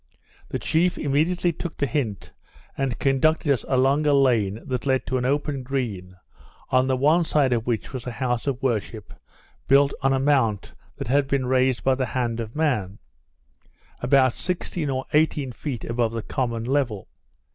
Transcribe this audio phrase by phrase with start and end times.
[0.49, 2.31] The chief immediately took the hint,
[2.75, 6.15] and conducted us along a lane that led to an open green,
[6.71, 9.13] on the one side of which was a house of worship
[9.67, 12.97] built on a mount that had been raised by the hand of man,
[13.99, 17.07] about sixteen or eighteen feet above the common level.